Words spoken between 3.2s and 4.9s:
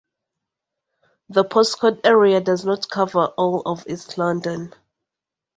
all of East London.